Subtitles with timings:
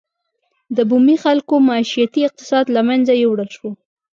[0.75, 3.69] د بومي خلکو معیشتي اقتصاد له منځه یووړل شو.